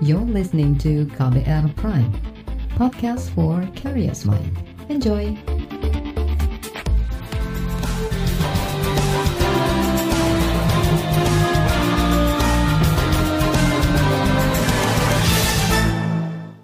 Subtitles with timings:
[0.00, 2.08] You're listening to KBR Prime,
[2.72, 4.48] podcast for curious mind.
[4.88, 5.36] Enjoy!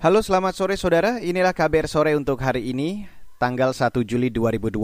[0.01, 3.05] Halo selamat sore saudara, inilah KBR sore untuk hari ini,
[3.37, 4.81] tanggal 1 Juli 2021.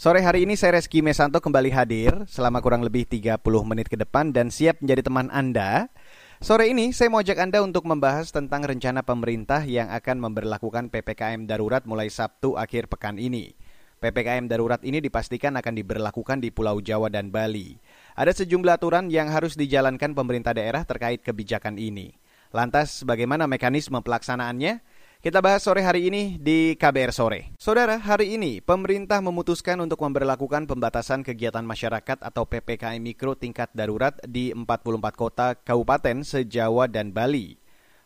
[0.00, 3.36] Sore hari ini saya Reski Mesanto kembali hadir selama kurang lebih 30
[3.68, 5.92] menit ke depan dan siap menjadi teman Anda.
[6.38, 11.50] Sore ini saya mau ajak Anda untuk membahas tentang rencana pemerintah yang akan memberlakukan PPKM
[11.50, 13.58] darurat mulai Sabtu akhir pekan ini.
[13.98, 17.82] PPKM darurat ini dipastikan akan diberlakukan di Pulau Jawa dan Bali.
[18.14, 22.14] Ada sejumlah aturan yang harus dijalankan pemerintah daerah terkait kebijakan ini.
[22.54, 24.78] Lantas bagaimana mekanisme pelaksanaannya?
[25.18, 27.50] Kita bahas sore hari ini di KBR Sore.
[27.58, 34.14] Saudara, hari ini pemerintah memutuskan untuk memberlakukan pembatasan kegiatan masyarakat atau PPKM Mikro tingkat darurat
[34.22, 34.70] di 44
[35.18, 37.58] kota kabupaten se-Jawa dan Bali.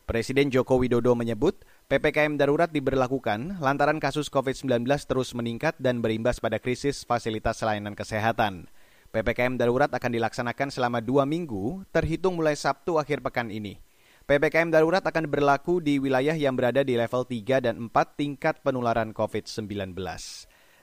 [0.09, 1.61] Presiden Joko Widodo menyebut
[1.93, 8.73] PPKM darurat diberlakukan lantaran kasus COVID-19 terus meningkat dan berimbas pada krisis fasilitas layanan kesehatan.
[9.13, 13.92] PPKM darurat akan dilaksanakan selama dua minggu, terhitung mulai Sabtu akhir pekan ini.
[14.23, 19.11] PPKM darurat akan berlaku di wilayah yang berada di level 3 dan 4 tingkat penularan
[19.11, 19.99] COVID-19.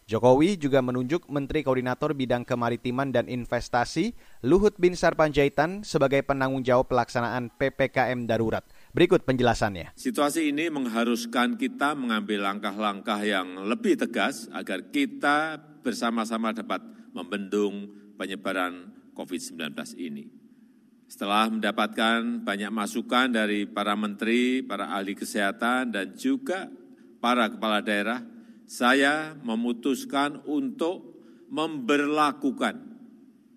[0.10, 4.12] Jokowi juga menunjuk Menteri Koordinator Bidang Kemaritiman dan Investasi
[4.44, 8.66] Luhut Binsar Panjaitan sebagai penanggung jawab pelaksanaan PPKM darurat.
[8.92, 9.96] Berikut penjelasannya.
[9.96, 16.84] Situasi ini mengharuskan kita mengambil langkah-langkah yang lebih tegas agar kita bersama-sama dapat
[17.16, 17.88] membendung
[18.20, 20.39] penyebaran COVID-19 ini.
[21.10, 26.70] Setelah mendapatkan banyak masukan dari para menteri, para ahli kesehatan, dan juga
[27.18, 28.22] para kepala daerah,
[28.70, 31.18] saya memutuskan untuk
[31.50, 32.78] memberlakukan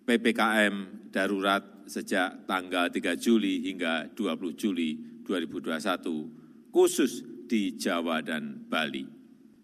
[0.08, 0.74] PPKM
[1.12, 9.04] darurat sejak tanggal 3 Juli hingga 20 Juli 2021, khusus di Jawa dan Bali.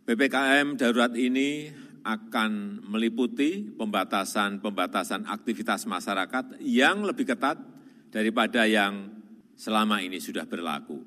[0.04, 1.72] PPKM darurat ini
[2.04, 7.60] akan meliputi pembatasan-pempatasan aktivitas masyarakat yang lebih ketat
[8.08, 9.12] daripada yang
[9.58, 11.00] selama ini sudah berlaku.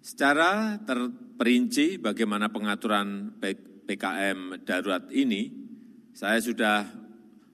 [0.00, 3.36] Secara terperinci bagaimana pengaturan
[3.86, 5.50] PKM darurat ini,
[6.14, 6.86] saya sudah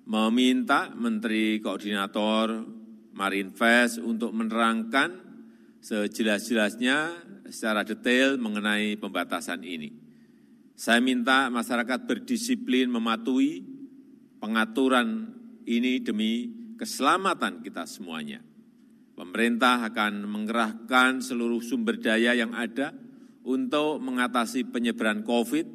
[0.05, 2.61] meminta Menteri Koordinator
[3.13, 5.17] Marinvest untuk menerangkan
[5.81, 6.99] sejelas-jelasnya
[7.49, 9.91] secara detail mengenai pembatasan ini.
[10.77, 13.65] Saya minta masyarakat berdisiplin mematuhi
[14.41, 15.33] pengaturan
[15.65, 18.52] ini demi keselamatan kita semuanya.
[19.13, 22.97] Pemerintah akan mengerahkan seluruh sumber daya yang ada
[23.45, 25.67] untuk mengatasi penyebaran COVID,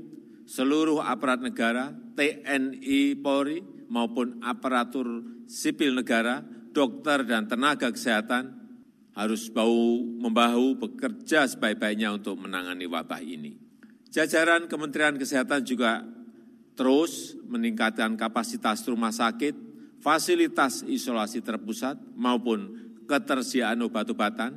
[0.50, 6.42] seluruh aparat negara, TNI, Polri, maupun aparatur sipil negara,
[6.74, 8.58] dokter dan tenaga kesehatan
[9.18, 13.58] harus bau membahu bekerja sebaik-baiknya untuk menangani wabah ini.
[14.14, 16.06] Jajaran Kementerian Kesehatan juga
[16.78, 19.58] terus meningkatkan kapasitas rumah sakit,
[20.02, 24.52] fasilitas isolasi terpusat maupun ketersediaan obat-obatan,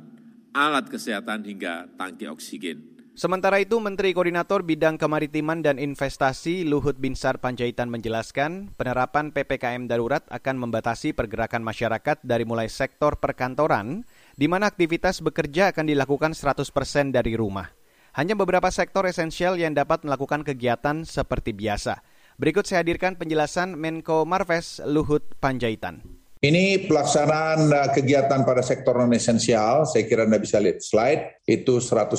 [0.51, 2.91] alat kesehatan hingga tangki oksigen.
[3.11, 10.23] Sementara itu, Menteri Koordinator Bidang Kemaritiman dan Investasi Luhut Binsar Panjaitan menjelaskan penerapan PPKM darurat
[10.31, 14.07] akan membatasi pergerakan masyarakat dari mulai sektor perkantoran,
[14.39, 17.67] di mana aktivitas bekerja akan dilakukan 100% persen dari rumah.
[18.15, 21.99] Hanya beberapa sektor esensial yang dapat melakukan kegiatan seperti biasa.
[22.39, 26.20] Berikut saya hadirkan penjelasan Menko Marves Luhut Panjaitan.
[26.41, 32.17] Ini pelaksanaan uh, kegiatan pada sektor non-esensial, saya kira Anda bisa lihat slide, itu 100%.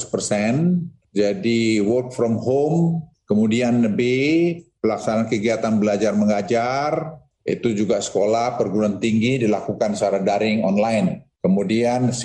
[1.10, 4.00] Jadi work from home, kemudian B,
[4.78, 11.26] pelaksanaan kegiatan belajar mengajar, itu juga sekolah perguruan tinggi dilakukan secara daring online.
[11.42, 12.22] Kemudian C,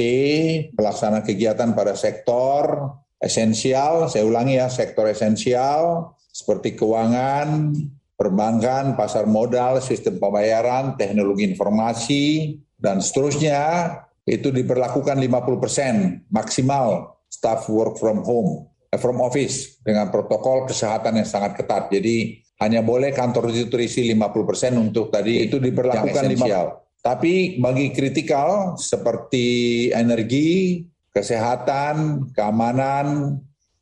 [0.78, 7.74] pelaksanaan kegiatan pada sektor esensial, saya ulangi ya, sektor esensial seperti keuangan,
[8.18, 13.94] perbankan, pasar modal, sistem pembayaran, teknologi informasi, dan seterusnya
[14.28, 15.94] itu diberlakukan 50 persen
[16.34, 21.94] maksimal staff work from home, eh, from office dengan protokol kesehatan yang sangat ketat.
[21.94, 26.82] Jadi hanya boleh kantor itu terisi 50 persen untuk tadi itu diberlakukan esensial.
[27.06, 30.82] Tapi bagi kritikal seperti energi,
[31.14, 33.38] kesehatan, keamanan,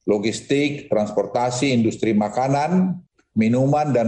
[0.06, 3.02] logistik, transportasi, industri makanan,
[3.36, 4.08] minuman dan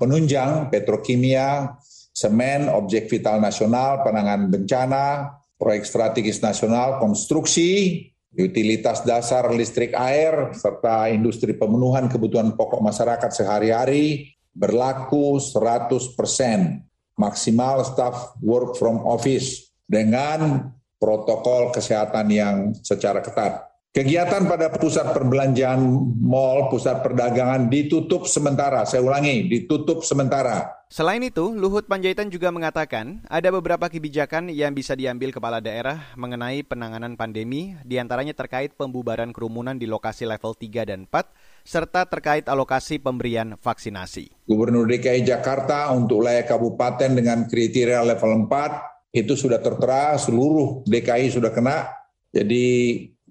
[0.00, 1.76] penunjang, petrokimia,
[2.10, 8.00] semen, objek vital nasional, penanganan bencana, proyek strategis nasional, konstruksi,
[8.34, 16.82] utilitas dasar listrik air, serta industri pemenuhan kebutuhan pokok masyarakat sehari-hari berlaku 100 persen
[17.18, 23.73] maksimal staff work from office dengan protokol kesehatan yang secara ketat.
[23.94, 25.78] Kegiatan pada pusat perbelanjaan
[26.18, 28.82] mall, pusat perdagangan ditutup sementara.
[28.82, 30.82] Saya ulangi, ditutup sementara.
[30.90, 36.66] Selain itu, Luhut Panjaitan juga mengatakan ada beberapa kebijakan yang bisa diambil kepala daerah mengenai
[36.66, 41.30] penanganan pandemi, di antaranya terkait pembubaran kerumunan di lokasi level 3 dan 4,
[41.62, 44.42] serta terkait alokasi pemberian vaksinasi.
[44.50, 51.30] Gubernur DKI Jakarta untuk wilayah kabupaten dengan kriteria level 4 itu sudah tertera seluruh DKI
[51.30, 51.94] sudah kena.
[52.34, 52.66] Jadi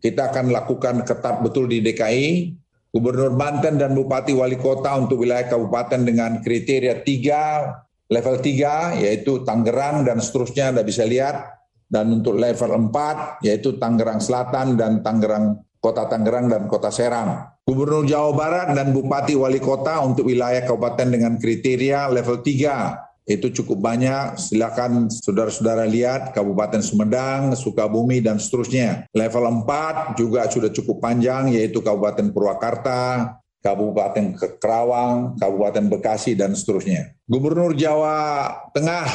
[0.03, 2.59] kita akan lakukan ketat betul di DKI.
[2.91, 9.41] Gubernur Banten dan Bupati Wali Kota untuk wilayah kabupaten dengan kriteria 3, level 3, yaitu
[9.47, 11.63] Tangerang dan seterusnya, Anda bisa lihat.
[11.87, 17.59] Dan untuk level 4, yaitu Tangerang Selatan dan Tangerang Kota Tangerang dan Kota Serang.
[17.63, 23.47] Gubernur Jawa Barat dan Bupati Wali Kota untuk wilayah kabupaten dengan kriteria level 3, itu
[23.61, 24.35] cukup banyak.
[24.35, 29.07] Silakan saudara-saudara lihat Kabupaten Sumedang, Sukabumi, dan seterusnya.
[29.15, 37.15] Level 4 juga sudah cukup panjang, yaitu Kabupaten Purwakarta, Kabupaten Kerawang, Kabupaten Bekasi, dan seterusnya.
[37.23, 39.07] Gubernur Jawa Tengah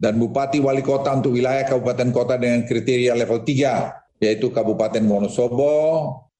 [0.00, 5.76] dan Bupati Wali Kota untuk wilayah Kabupaten Kota dengan kriteria level 3, yaitu Kabupaten Wonosobo,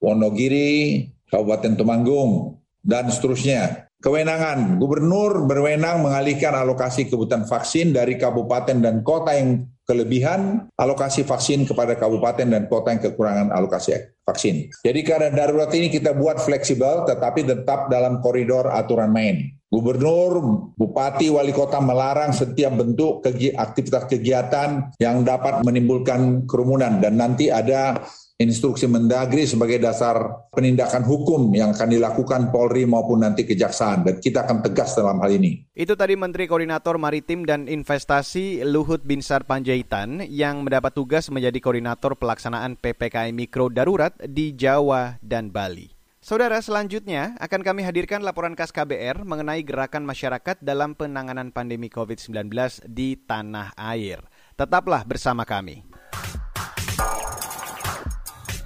[0.01, 3.92] Wonogiri, Kabupaten Temanggung, dan seterusnya.
[4.03, 11.63] Kewenangan gubernur berwenang mengalihkan alokasi kebutuhan vaksin dari kabupaten dan kota yang kelebihan alokasi vaksin
[11.71, 13.95] kepada kabupaten dan kota yang kekurangan alokasi
[14.27, 14.75] vaksin.
[14.83, 19.55] Jadi karena darurat ini kita buat fleksibel tetapi tetap dalam koridor aturan main.
[19.73, 27.17] Gubernur, bupati, wali kota melarang setiap bentuk kegi aktivitas kegiatan yang dapat menimbulkan kerumunan dan
[27.17, 28.05] nanti ada
[28.49, 34.49] instruksi Mendagri sebagai dasar penindakan hukum yang akan dilakukan Polri maupun nanti Kejaksaan dan kita
[34.49, 35.69] akan tegas dalam hal ini.
[35.77, 42.17] Itu tadi Menteri Koordinator Maritim dan Investasi Luhut Binsar Panjaitan yang mendapat tugas menjadi koordinator
[42.17, 45.93] pelaksanaan PPKM Mikro Darurat di Jawa dan Bali.
[46.23, 52.47] Saudara, selanjutnya akan kami hadirkan laporan khas KBR mengenai gerakan masyarakat dalam penanganan pandemi COVID-19
[52.87, 54.23] di tanah air.
[54.55, 55.83] Tetaplah bersama kami.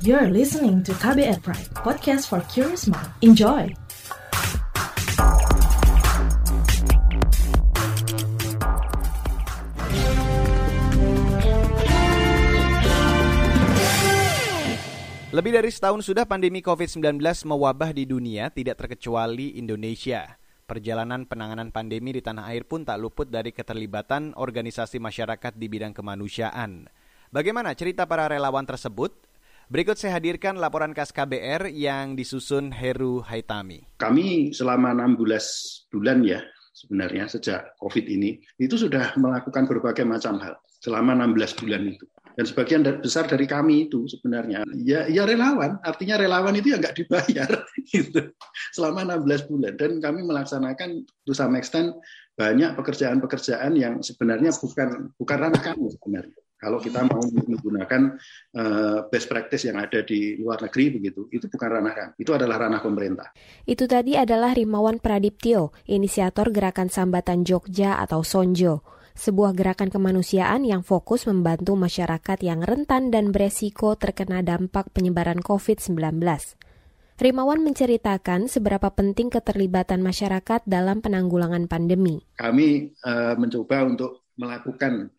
[0.07, 3.11] You're listening to KBR Pride, podcast for curious mind.
[3.27, 3.67] Enjoy!
[15.35, 17.19] Lebih dari setahun sudah pandemi COVID-19
[17.51, 20.39] mewabah di dunia, tidak terkecuali Indonesia.
[20.71, 25.91] Perjalanan penanganan pandemi di tanah air pun tak luput dari keterlibatan organisasi masyarakat di bidang
[25.91, 26.87] kemanusiaan.
[27.35, 29.26] Bagaimana cerita para relawan tersebut?
[29.67, 33.83] Berikut saya hadirkan laporan khas KBR yang disusun Heru Haitami.
[33.99, 36.39] Kami selama 16 bulan ya
[36.71, 42.07] sebenarnya sejak COVID ini itu sudah melakukan berbagai macam hal selama 16 bulan itu.
[42.39, 47.03] Dan sebagian besar dari kami itu sebenarnya ya, ya relawan, artinya relawan itu ya nggak
[47.03, 47.51] dibayar
[47.91, 48.23] gitu
[48.71, 49.75] selama 16 bulan.
[49.75, 51.91] Dan kami melaksanakan to some extent
[52.39, 58.17] banyak pekerjaan-pekerjaan yang sebenarnya bukan bukan ranah kami sebenarnya kalau kita mau menggunakan
[58.57, 62.67] uh, best practice yang ada di luar negeri begitu, itu bukan ranah kan, itu adalah
[62.67, 63.31] ranah pemerintah.
[63.69, 70.85] Itu tadi adalah Rimawan Pradiptyo, inisiator Gerakan Sambatan Jogja atau Sonjo sebuah gerakan kemanusiaan yang
[70.85, 76.21] fokus membantu masyarakat yang rentan dan beresiko terkena dampak penyebaran COVID-19.
[77.17, 82.21] Rimawan menceritakan seberapa penting keterlibatan masyarakat dalam penanggulangan pandemi.
[82.37, 85.16] Kami uh, mencoba untuk melakukan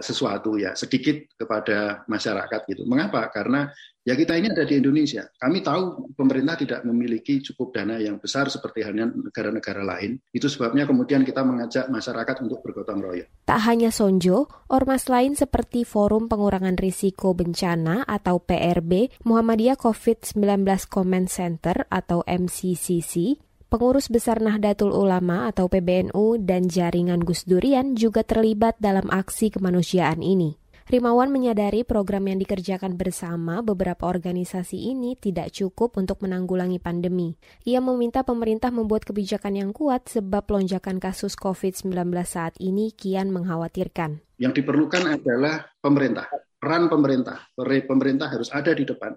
[0.00, 2.84] sesuatu ya sedikit kepada masyarakat gitu.
[2.84, 3.32] Mengapa?
[3.32, 3.64] Karena
[4.04, 5.24] ya kita ini ada di Indonesia.
[5.40, 10.20] Kami tahu pemerintah tidak memiliki cukup dana yang besar seperti halnya negara-negara lain.
[10.34, 13.30] Itu sebabnya kemudian kita mengajak masyarakat untuk bergotong royong.
[13.48, 21.28] Tak hanya Sonjo, ormas lain seperti Forum Pengurangan Risiko Bencana atau PRB, Muhammadiyah COVID-19 Comment
[21.30, 23.40] Center atau MCCC,
[23.72, 30.20] Pengurus Besar Nahdlatul Ulama atau PBNU dan Jaringan Gus Durian juga terlibat dalam aksi kemanusiaan
[30.20, 30.60] ini.
[30.92, 37.40] Rimawan menyadari program yang dikerjakan bersama beberapa organisasi ini tidak cukup untuk menanggulangi pandemi.
[37.64, 44.20] Ia meminta pemerintah membuat kebijakan yang kuat sebab lonjakan kasus COVID-19 saat ini kian mengkhawatirkan.
[44.36, 46.28] Yang diperlukan adalah pemerintah,
[46.60, 47.40] peran pemerintah.
[47.56, 49.16] Pemerintah harus ada di depan.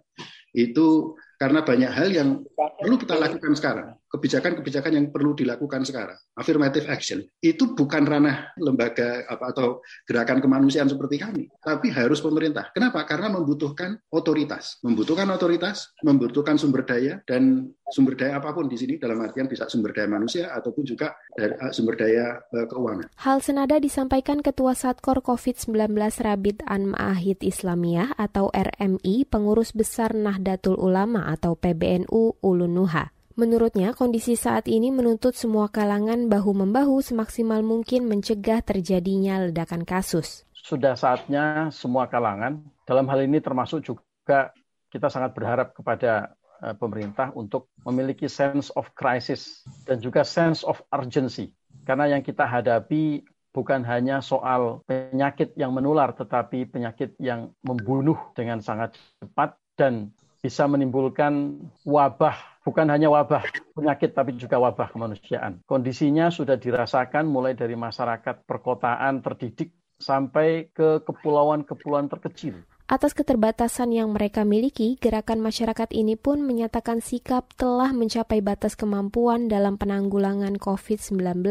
[0.55, 3.99] Itu karena banyak hal yang perlu kita lakukan sekarang.
[4.15, 10.87] Kebijakan-kebijakan yang perlu dilakukan sekarang, affirmative action, itu bukan ranah lembaga apa atau gerakan kemanusiaan
[10.87, 12.71] seperti kami, tapi harus pemerintah.
[12.71, 13.03] Kenapa?
[13.03, 18.97] Karena membutuhkan otoritas, membutuhkan otoritas, membutuhkan sumber daya dan sumber daya apa pun di sini
[18.97, 23.11] dalam artian bisa sumber daya manusia ataupun juga eh, sumber daya uh, keuangan.
[23.21, 25.93] Hal senada disampaikan Ketua Satkor COVID-19
[26.23, 33.14] Rabit An Ma'ahid Islamiyah atau RMI, pengurus besar Nahdlatul Ulama atau PBNU Ulunuha.
[33.35, 40.47] Menurutnya, kondisi saat ini menuntut semua kalangan bahu-membahu semaksimal mungkin mencegah terjadinya ledakan kasus.
[40.55, 44.55] Sudah saatnya semua kalangan, dalam hal ini termasuk juga
[44.87, 46.31] kita sangat berharap kepada
[46.63, 51.51] eh, pemerintah untuk memiliki sense of crisis dan juga sense of urgency.
[51.83, 58.63] Karena yang kita hadapi bukan hanya soal penyakit yang menular, tetapi penyakit yang membunuh dengan
[58.63, 63.45] sangat cepat dan bisa menimbulkan wabah, bukan hanya wabah
[63.77, 65.61] penyakit, tapi juga wabah kemanusiaan.
[65.69, 72.65] Kondisinya sudah dirasakan mulai dari masyarakat perkotaan terdidik sampai ke kepulauan-kepulauan terkecil.
[72.85, 79.49] Atas keterbatasan yang mereka miliki, gerakan masyarakat ini pun menyatakan sikap telah mencapai batas kemampuan
[79.49, 81.41] dalam penanggulangan COVID-19.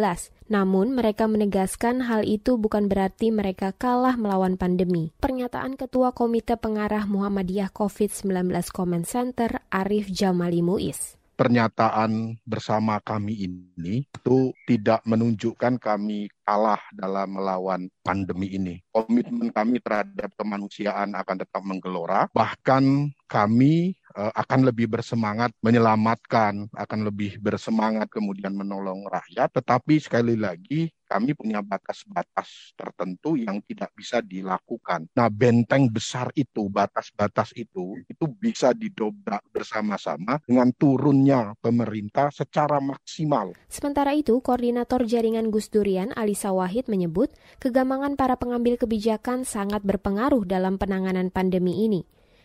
[0.48, 5.14] Namun, mereka menegaskan hal itu bukan berarti mereka kalah melawan pandemi.
[5.20, 14.06] Pernyataan Ketua Komite Pengarah Muhammadiyah COVID-19 Comment Center, Arif Jamali Muiz pernyataan bersama kami ini
[14.06, 18.78] itu tidak menunjukkan kami kalah dalam melawan pandemi ini.
[18.94, 22.30] Komitmen kami terhadap kemanusiaan akan tetap menggelora.
[22.30, 29.50] Bahkan kami akan lebih bersemangat menyelamatkan, akan lebih bersemangat kemudian menolong rakyat.
[29.50, 35.06] Tetapi sekali lagi kami punya batas-batas tertentu yang tidak bisa dilakukan.
[35.14, 43.54] Nah, benteng besar itu, batas-batas itu, itu bisa didobrak bersama-sama dengan turunnya pemerintah secara maksimal.
[43.70, 47.30] Sementara itu, Koordinator Jaringan Gus Durian, Alisa Wahid menyebut,
[47.62, 52.02] kegambangan para pengambil kebijakan sangat berpengaruh dalam penanganan pandemi ini.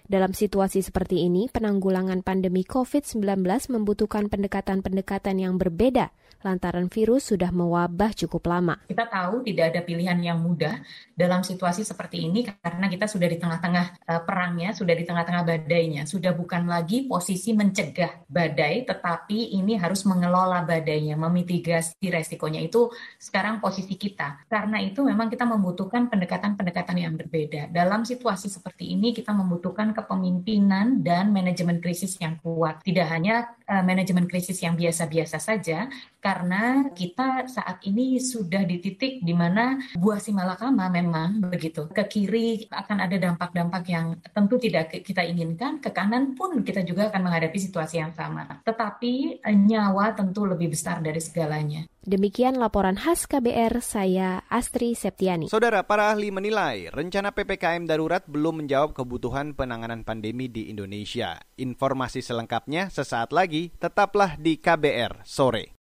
[0.10, 6.10] Dalam situasi seperti ini, penanggulangan pandemi COVID-19 membutuhkan pendekatan-pendekatan yang berbeda
[6.42, 8.80] lantaran virus sudah mewabah cukup lama.
[8.88, 10.80] Kita tahu tidak ada pilihan yang mudah
[11.12, 16.08] dalam situasi seperti ini karena kita sudah di tengah-tengah uh, perangnya, sudah di tengah-tengah badainya,
[16.08, 22.88] sudah bukan lagi posisi mencegah badai, tetapi ini harus mengelola badainya, memitigasi resikonya itu
[23.20, 24.48] sekarang posisi kita.
[24.48, 27.68] Karena itu memang kita membutuhkan pendekatan-pendekatan yang berbeda.
[27.70, 32.80] Dalam situasi seperti ini kita membutuhkan kepemimpinan dan manajemen krisis yang kuat.
[32.82, 39.24] Tidak hanya uh, manajemen krisis yang biasa-biasa saja, karena kita saat ini sudah di titik
[39.24, 41.88] di mana buah si malakama memang begitu.
[41.92, 47.08] Ke kiri akan ada dampak-dampak yang tentu tidak kita inginkan, ke kanan pun kita juga
[47.08, 48.62] akan menghadapi situasi yang sama.
[48.68, 51.88] Tetapi eh, nyawa tentu lebih besar dari segalanya.
[52.00, 55.52] Demikian laporan khas KBR, saya Astri Septiani.
[55.52, 61.38] Saudara, para ahli menilai rencana PPKM darurat belum menjawab kebutuhan penanganan pandemi di Indonesia.
[61.60, 65.79] Informasi selengkapnya sesaat lagi, tetaplah di KBR sore.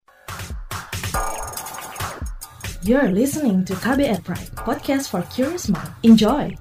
[2.85, 5.89] You're listening to KBR Pride, podcast for curious mind.
[6.05, 6.53] Enjoy!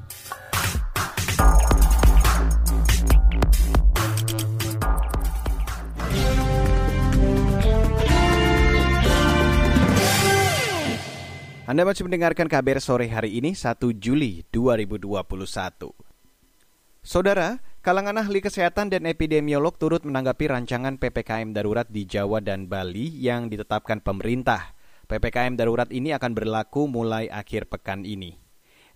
[11.64, 15.92] Anda masih mendengarkan kabar sore hari ini 1 Juli 2021.
[17.04, 23.12] Saudara, kalangan ahli kesehatan dan epidemiolog turut menanggapi rancangan PPKM darurat di Jawa dan Bali
[23.20, 24.72] yang ditetapkan pemerintah.
[25.04, 28.40] PPKM darurat ini akan berlaku mulai akhir pekan ini.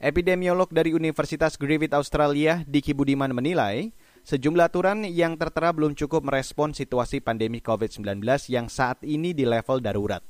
[0.01, 3.93] Epidemiolog dari Universitas Griffith Australia, Diki Budiman menilai,
[4.25, 9.85] sejumlah aturan yang tertera belum cukup merespon situasi pandemi COVID-19 yang saat ini di level
[9.85, 10.25] darurat.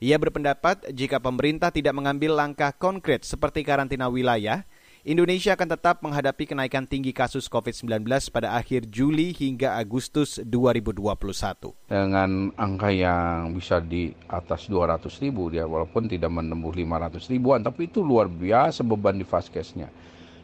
[0.00, 4.64] Ia berpendapat jika pemerintah tidak mengambil langkah konkret seperti karantina wilayah,
[5.08, 11.88] Indonesia akan tetap menghadapi kenaikan tinggi kasus COVID-19 pada akhir Juli hingga Agustus 2021.
[11.88, 17.88] Dengan angka yang bisa di atas 200 ribu, ya, walaupun tidak menembus 500 ribuan, tapi
[17.88, 19.88] itu luar biasa beban di Faskesnya.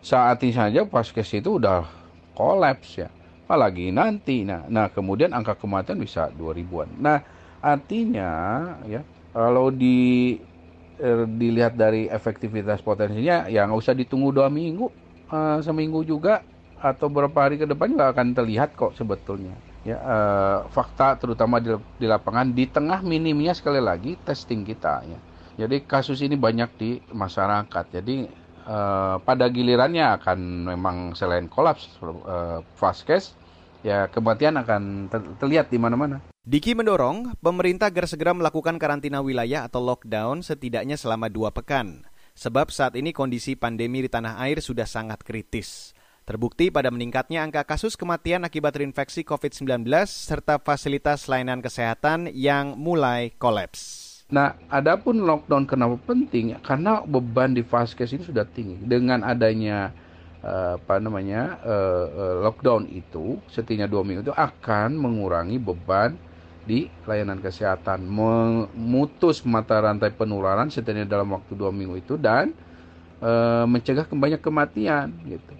[0.00, 1.84] Saat ini saja Faskes itu udah
[2.32, 3.12] kolaps ya,
[3.44, 4.48] apalagi nanti.
[4.48, 6.88] Nah, nah kemudian angka kematian bisa 2 ribuan.
[6.96, 7.20] Nah,
[7.60, 8.32] artinya
[8.88, 9.04] ya
[9.36, 10.40] kalau di
[11.00, 14.90] er, dilihat dari efektivitas potensinya ya nggak usah ditunggu dua minggu
[15.30, 16.42] uh, seminggu juga
[16.84, 19.56] atau beberapa hari ke depan juga akan terlihat kok sebetulnya.
[19.84, 25.18] Ya uh, fakta terutama di, di lapangan di tengah minimnya sekali lagi testing kita ya.
[25.54, 27.84] Jadi kasus ini banyak di masyarakat.
[27.88, 28.26] Jadi
[28.68, 30.38] uh, pada gilirannya akan
[30.72, 33.36] memang selain kolaps uh, fast case
[33.84, 39.64] ya kematian akan ter terlihat di mana-mana Diki mendorong pemerintah agar segera melakukan karantina wilayah
[39.64, 42.04] atau lockdown setidaknya selama dua pekan.
[42.36, 45.96] Sebab saat ini kondisi pandemi di tanah air sudah sangat kritis.
[46.28, 53.32] Terbukti pada meningkatnya angka kasus kematian akibat terinfeksi COVID-19 serta fasilitas layanan kesehatan yang mulai
[53.40, 54.12] kolaps.
[54.28, 56.60] Nah, adapun lockdown kenapa penting?
[56.60, 58.84] Karena beban di vaskes ini sudah tinggi.
[58.84, 59.96] Dengan adanya
[60.44, 66.33] uh, apa namanya uh, lockdown itu, setidaknya dua minggu itu akan mengurangi beban
[66.64, 72.56] di layanan kesehatan, memutus mata rantai penularan setidaknya dalam waktu dua minggu itu dan
[73.22, 73.30] e,
[73.68, 75.54] mencegah banyak kematian gitu.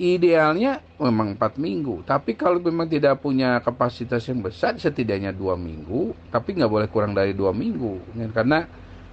[0.00, 6.16] Idealnya memang empat minggu, tapi kalau memang tidak punya kapasitas yang besar setidaknya dua minggu,
[6.32, 8.66] tapi nggak boleh kurang dari dua minggu, ya, karena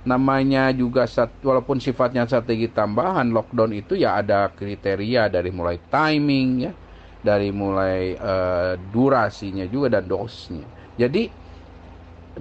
[0.08, 1.04] namanya juga
[1.44, 6.74] walaupun sifatnya strategi tambahan lockdown itu ya ada kriteria dari mulai timing ya,
[7.20, 8.34] dari mulai e,
[8.80, 10.72] durasinya juga dan dosnya.
[11.01, 11.22] Jadi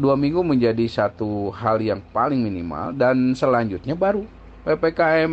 [0.03, 4.23] dua minggu menjadi satu hal yang paling minimal dan selanjutnya baru
[4.67, 5.33] ppkm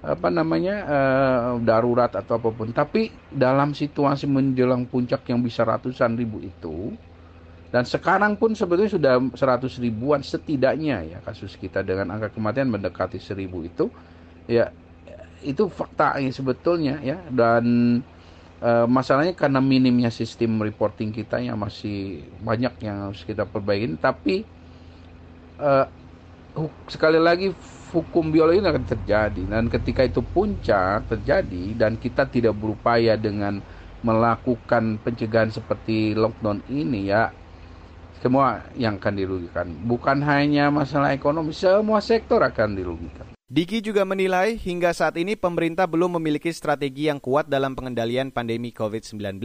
[0.00, 2.68] apa namanya uh, darurat atau apa pun.
[2.72, 6.96] Tapi dalam situasi menjelang puncak yang bisa ratusan ribu itu
[7.70, 13.18] dan sekarang pun sebetulnya sudah seratus ribuan setidaknya ya kasus kita dengan angka kematian mendekati
[13.22, 13.94] seribu itu
[14.50, 14.74] ya
[15.40, 17.64] itu fakta yang sebetulnya ya dan
[18.60, 24.44] Uh, masalahnya karena minimnya sistem reporting kita yang masih banyak yang harus kita perbaikin tapi
[25.56, 25.88] uh,
[26.84, 27.56] sekali lagi
[27.88, 29.42] hukum biologi akan terjadi.
[29.48, 33.64] Dan ketika itu puncak terjadi dan kita tidak berupaya dengan
[34.04, 37.32] melakukan pencegahan seperti lockdown ini ya
[38.20, 39.72] semua yang akan dirugikan.
[39.88, 45.82] Bukan hanya masalah ekonomi semua sektor akan dirugikan Diki juga menilai hingga saat ini pemerintah
[45.90, 49.42] belum memiliki strategi yang kuat dalam pengendalian pandemi COVID-19.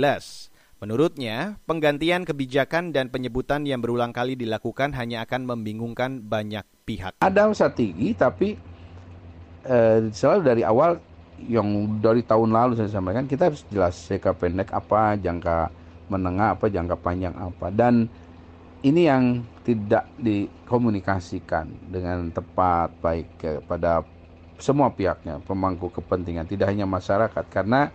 [0.77, 7.17] Menurutnya, penggantian kebijakan dan penyebutan yang berulang kali dilakukan hanya akan membingungkan banyak pihak.
[7.17, 8.53] Ada strategi, tapi
[9.65, 11.01] eh, selalu dari awal
[11.49, 15.73] yang dari tahun lalu saya sampaikan kita harus jelas jangka pendek apa, jangka
[16.13, 18.05] menengah apa, jangka panjang apa, dan
[18.83, 24.03] ini yang tidak dikomunikasikan dengan tepat baik kepada
[24.59, 27.45] semua pihaknya pemangku kepentingan tidak hanya masyarakat.
[27.51, 27.91] Karena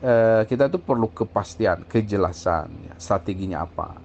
[0.00, 3.96] eh, kita tuh perlu kepastian kejelasan ya, strateginya apa.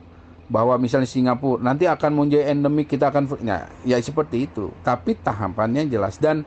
[0.47, 4.69] Bahwa misalnya Singapura nanti akan menjadi endemik kita akan ya, ya seperti itu.
[4.84, 6.19] Tapi tahapannya jelas.
[6.19, 6.45] Dan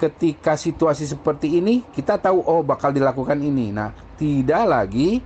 [0.00, 3.70] ketika situasi seperti ini kita tahu oh bakal dilakukan ini.
[3.70, 5.22] Nah tidak lagi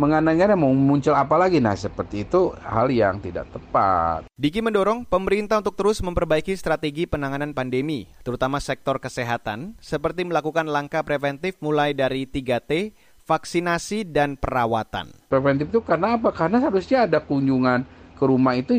[0.00, 1.60] mengandang mau muncul apa lagi.
[1.60, 4.24] Nah, seperti itu hal yang tidak tepat.
[4.40, 11.04] Diki mendorong pemerintah untuk terus memperbaiki strategi penanganan pandemi, terutama sektor kesehatan, seperti melakukan langkah
[11.04, 12.96] preventif mulai dari 3T,
[13.28, 15.12] vaksinasi, dan perawatan.
[15.28, 16.32] Preventif itu karena apa?
[16.32, 17.84] Karena harusnya ada kunjungan
[18.16, 18.76] ke rumah itu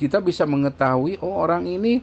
[0.00, 2.00] kita bisa mengetahui oh orang ini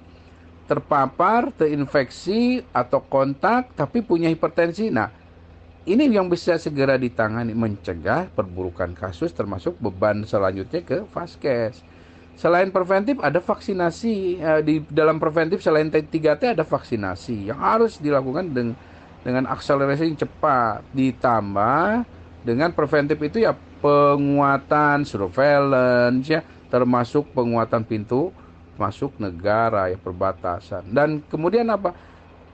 [0.65, 4.87] terpapar, terinfeksi atau kontak tapi punya hipertensi.
[4.87, 5.11] Nah,
[5.81, 11.81] ini yang bisa segera ditangani mencegah perburukan kasus termasuk beban selanjutnya ke vaskes.
[12.37, 18.49] Selain preventif ada vaksinasi eh, di dalam preventif selain T3T ada vaksinasi yang harus dilakukan
[18.53, 18.77] dengan
[19.21, 20.85] dengan akselerasi yang cepat.
[20.93, 22.05] Ditambah
[22.45, 28.29] dengan preventif itu ya penguatan surveillance ya termasuk penguatan pintu
[28.77, 30.89] masuk negara ya perbatasan.
[30.89, 31.93] Dan kemudian apa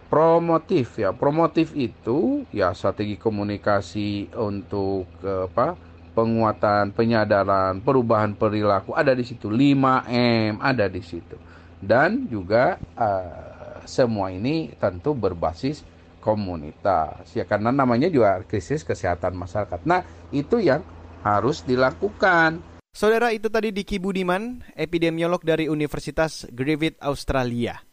[0.07, 1.11] promotif ya.
[1.15, 5.75] Promotif itu ya strategi komunikasi untuk apa
[6.17, 9.51] penguatan penyadaran perubahan perilaku ada di situ.
[9.51, 11.37] 5M ada di situ.
[11.77, 15.85] Dan juga uh, semua ini tentu berbasis
[16.17, 19.79] komunitas ya karena namanya juga krisis kesehatan masyarakat.
[19.87, 20.03] Nah
[20.35, 20.83] itu yang
[21.23, 22.59] harus dilakukan.
[22.91, 27.87] Saudara itu tadi Diki Budiman, epidemiolog dari Universitas Griffith Australia.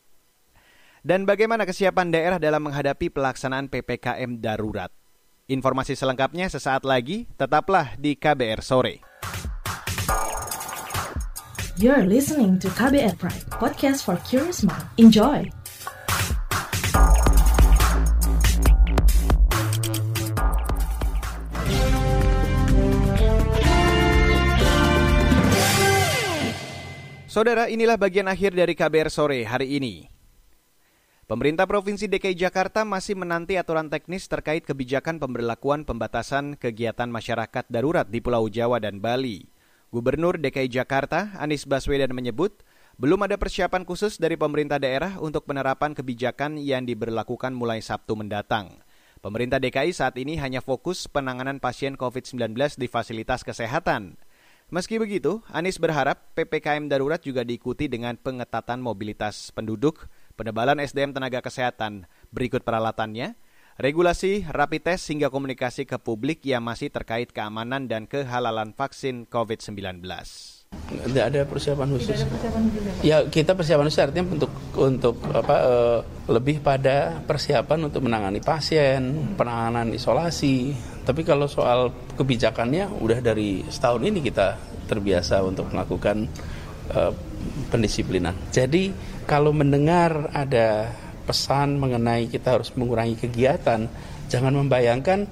[1.05, 4.89] Dan bagaimana kesiapan daerah dalam menghadapi pelaksanaan PPKM darurat?
[5.45, 9.05] Informasi selengkapnya sesaat lagi, tetaplah di KBR Sore.
[11.77, 14.81] You're listening to KBR Pride, podcast for curious mind.
[14.97, 15.45] Enjoy!
[27.29, 30.14] Saudara, inilah bagian akhir dari KBR Sore hari ini.
[31.25, 38.05] Pemerintah Provinsi DKI Jakarta masih menanti aturan teknis terkait kebijakan pemberlakuan pembatasan kegiatan masyarakat darurat
[38.05, 39.49] di Pulau Jawa dan Bali.
[39.89, 42.61] Gubernur DKI Jakarta, Anies Baswedan menyebut,
[43.01, 48.85] belum ada persiapan khusus dari pemerintah daerah untuk penerapan kebijakan yang diberlakukan mulai Sabtu mendatang.
[49.25, 54.21] Pemerintah DKI saat ini hanya fokus penanganan pasien COVID-19 di fasilitas kesehatan.
[54.69, 61.41] Meski begitu, Anies berharap PPKM darurat juga diikuti dengan pengetatan mobilitas penduduk, penebalan SDM tenaga
[61.41, 63.39] kesehatan, berikut peralatannya,
[63.79, 70.03] regulasi, rapid test hingga komunikasi ke publik yang masih terkait keamanan dan kehalalan vaksin COVID-19.
[70.75, 72.19] Tidak ada persiapan khusus.
[72.19, 72.91] Tidak ada persiapan juga.
[73.07, 79.35] Ya kita persiapan khusus artinya untuk untuk apa uh, lebih pada persiapan untuk menangani pasien,
[79.39, 80.75] penanganan isolasi.
[81.07, 84.59] Tapi kalau soal kebijakannya udah dari setahun ini kita
[84.91, 86.27] terbiasa untuk melakukan
[86.91, 87.13] uh,
[87.71, 88.35] pendisiplinan.
[88.51, 90.93] Jadi kalau mendengar ada
[91.25, 93.89] pesan mengenai kita harus mengurangi kegiatan,
[94.29, 95.25] jangan membayangkan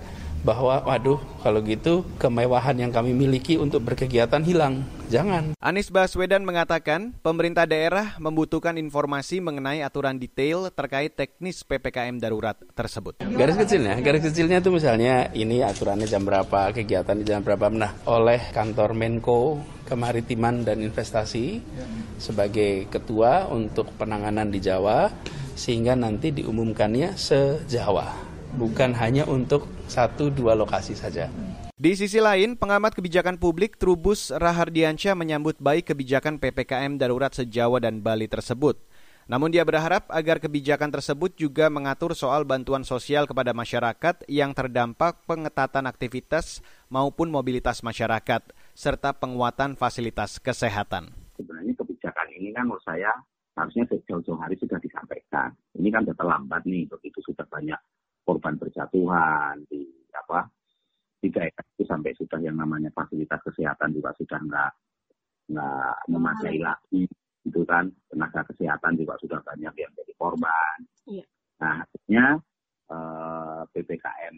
[0.42, 4.82] bahwa waduh kalau gitu kemewahan yang kami miliki untuk berkegiatan hilang.
[5.06, 5.54] Jangan.
[5.60, 13.20] Anies Baswedan mengatakan pemerintah daerah membutuhkan informasi mengenai aturan detail terkait teknis PPKM darurat tersebut.
[13.20, 17.68] Garis kecilnya, garis kecilnya itu misalnya ini aturannya jam berapa, kegiatan di jam berapa.
[17.68, 21.60] Nah, oleh kantor Menko Kemaritiman dan Investasi
[22.16, 25.12] sebagai ketua untuk penanganan di Jawa
[25.52, 31.28] sehingga nanti diumumkannya se-Jawa bukan hanya untuk satu dua lokasi saja.
[31.82, 37.98] Di sisi lain, pengamat kebijakan publik Trubus Rahardiansyah menyambut baik kebijakan PPKM darurat sejawa dan
[38.04, 38.78] Bali tersebut.
[39.26, 45.22] Namun dia berharap agar kebijakan tersebut juga mengatur soal bantuan sosial kepada masyarakat yang terdampak
[45.26, 48.42] pengetatan aktivitas maupun mobilitas masyarakat,
[48.74, 51.14] serta penguatan fasilitas kesehatan.
[51.38, 53.10] Sebenarnya kebijakan ini kan menurut saya
[53.58, 55.54] harusnya sejauh-jauh hari sudah disampaikan.
[55.78, 57.78] Ini kan sudah terlambat nih, begitu sudah banyak
[58.22, 60.46] korban berjatuhan di apa
[61.22, 64.72] di daerah itu sampai sudah yang namanya fasilitas kesehatan juga sudah nggak
[65.54, 67.06] nggak memadai lagi
[67.42, 70.76] itu kan tenaga kesehatan juga sudah banyak yang jadi korban.
[71.10, 71.26] Iya.
[71.58, 72.26] Nah akhirnya
[72.90, 74.36] eh, ppkm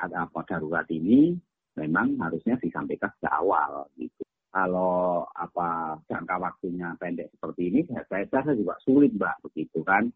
[0.00, 1.34] apa darurat ini
[1.78, 4.22] memang harusnya disampaikan sejak awal gitu.
[4.50, 10.10] Kalau apa jangka waktunya pendek seperti ini, saya rasa juga sulit mbak begitu kan.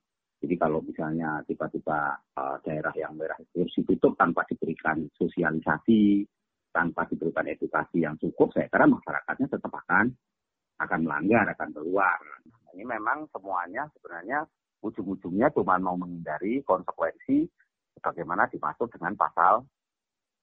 [0.64, 6.24] Kalau misalnya tiba-tiba uh, daerah yang merah itu ditutup tanpa diberikan sosialisasi,
[6.72, 10.09] tanpa diberikan edukasi yang cukup, saya kira masyarakatnya tetap akan
[10.81, 12.16] akan melanggar, akan keluar.
[12.72, 14.48] Ini memang semuanya sebenarnya
[14.81, 17.44] ujung-ujungnya cuma mau menghindari konsekuensi
[18.00, 19.68] bagaimana dimaksud dengan pasal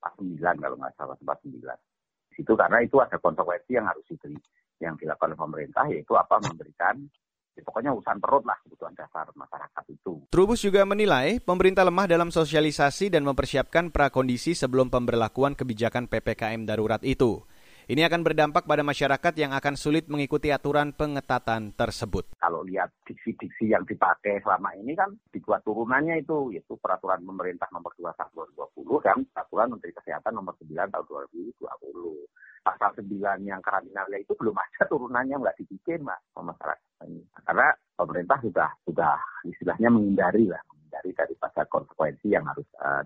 [0.06, 1.50] 49 kalau nggak salah 49.
[1.50, 4.38] Di situ karena itu ada konsekuensi yang harus diberi
[4.86, 7.10] yang dilakukan oleh pemerintah yaitu apa memberikan
[7.56, 9.91] Ya, pokoknya urusan perut lah kebutuhan dasar masyarakat itu.
[10.32, 17.04] Trubus juga menilai pemerintah lemah dalam sosialisasi dan mempersiapkan prakondisi sebelum pemberlakuan kebijakan PPKM darurat
[17.04, 17.44] itu.
[17.92, 22.24] Ini akan berdampak pada masyarakat yang akan sulit mengikuti aturan pengetatan tersebut.
[22.40, 27.92] Kalau lihat diksi-diksi yang dipakai selama ini kan dibuat turunannya itu, yaitu peraturan pemerintah nomor
[28.00, 34.06] 2 tahun 2020 dan peraturan Menteri Kesehatan nomor 9 tahun 2020 pasal 9 yang karantina
[34.14, 40.46] itu belum ada turunannya nggak dibikin mas masyarakat ini karena pemerintah sudah sudah istilahnya menghindari
[40.46, 43.02] lah menghindari daripada konsekuensi yang harus uh,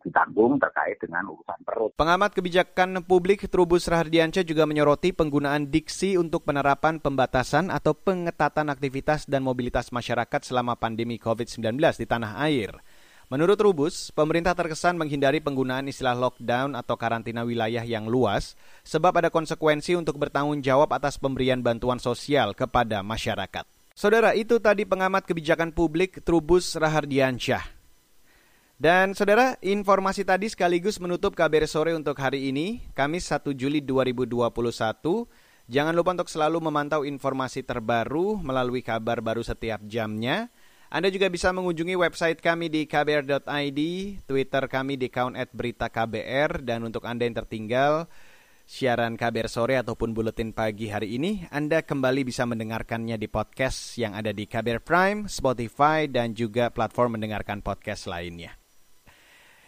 [0.00, 1.92] ditanggung terkait dengan urusan perut.
[1.94, 9.28] Pengamat kebijakan publik Trubus Rahardiansyah juga menyoroti penggunaan diksi untuk penerapan pembatasan atau pengetatan aktivitas
[9.28, 12.72] dan mobilitas masyarakat selama pandemi COVID-19 di tanah air.
[13.26, 18.54] Menurut Rubus, pemerintah terkesan menghindari penggunaan istilah lockdown atau karantina wilayah yang luas
[18.86, 23.66] sebab ada konsekuensi untuk bertanggung jawab atas pemberian bantuan sosial kepada masyarakat.
[23.98, 27.66] Saudara, itu tadi pengamat kebijakan publik Trubus Rahardiansyah.
[28.78, 34.38] Dan saudara, informasi tadi sekaligus menutup KBR sore untuk hari ini, Kamis 1 Juli 2021.
[35.66, 40.46] Jangan lupa untuk selalu memantau informasi terbaru melalui kabar baru setiap jamnya.
[40.86, 43.80] Anda juga bisa mengunjungi website kami di kbr.id,
[44.22, 48.06] Twitter kami di account at berita KBR, dan untuk Anda yang tertinggal
[48.66, 54.14] siaran KBR sore ataupun buletin pagi hari ini, Anda kembali bisa mendengarkannya di podcast yang
[54.14, 58.54] ada di KBR Prime, Spotify, dan juga platform mendengarkan podcast lainnya.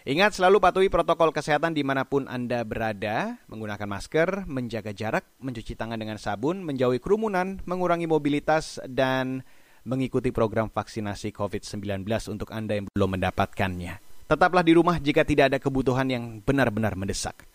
[0.06, 5.74] Ingat selalu patuhi protokol kesehatan di mana pun Anda berada, menggunakan masker, menjaga jarak, mencuci
[5.74, 9.42] tangan dengan sabun, menjauhi kerumunan, mengurangi mobilitas, dan
[9.88, 14.04] mengikuti program vaksinasi COVID-19 untuk Anda yang belum mendapatkannya.
[14.28, 17.48] Tetaplah di rumah jika tidak ada kebutuhan yang benar-benar mendesak.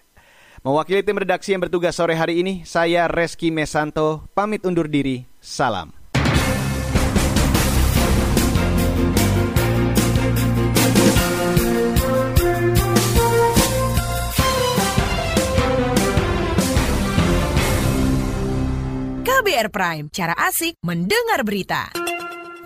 [0.65, 5.21] Mewakili tim redaksi yang bertugas sore hari ini, saya Reski Mesanto, pamit undur diri.
[5.37, 5.93] Salam.
[19.21, 21.91] KBR Prime, cara asik mendengar berita.